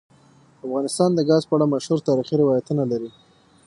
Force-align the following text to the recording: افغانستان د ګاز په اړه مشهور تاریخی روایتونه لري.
افغانستان 0.65 1.09
د 1.13 1.19
ګاز 1.29 1.43
په 1.47 1.53
اړه 1.55 1.65
مشهور 1.73 1.99
تاریخی 2.07 2.35
روایتونه 2.43 2.83
لري. 2.91 3.09